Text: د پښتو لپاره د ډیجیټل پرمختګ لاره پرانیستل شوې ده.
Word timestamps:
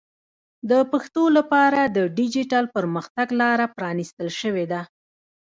د 0.69 0.71
پښتو 0.91 1.23
لپاره 1.37 1.81
د 1.97 1.97
ډیجیټل 2.17 2.65
پرمختګ 2.75 3.27
لاره 3.41 3.65
پرانیستل 3.77 4.27
شوې 4.41 4.65
ده. 4.71 4.81